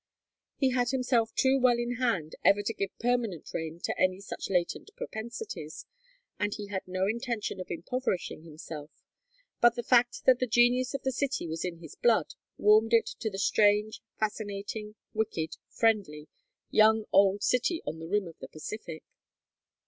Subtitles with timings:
[0.57, 4.49] He had himself too well in hand ever to give permanent rein to any such
[4.49, 5.85] latent propensities,
[6.39, 8.89] and he had no intention of impoverishing himself,
[9.61, 13.11] but the fact that the genius of the city was in his blood warmed it
[13.19, 16.27] to the strange, fascinating, wicked, friendly,
[16.71, 19.03] young old city on the rim of the Pacific.